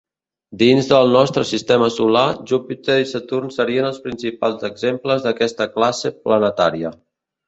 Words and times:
Dins 0.59 0.87
del 0.91 1.09
nostre 1.15 1.41
Sistema 1.49 1.89
Solar, 1.97 2.23
Júpiter 2.51 2.95
i 3.01 3.05
Saturn 3.09 3.51
serien 3.57 3.89
els 3.91 3.99
principals 4.07 4.65
exemples 4.71 5.27
d'aquesta 5.27 5.69
classe 5.77 6.13
planetària. 6.25 6.93